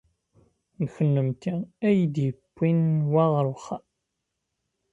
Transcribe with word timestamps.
D 0.83 0.85
kennemti 0.95 1.53
ay 1.87 1.99
d-yewwin 2.13 2.81
wa 3.11 3.23
ɣer 3.33 3.45
uxxam? 3.53 3.83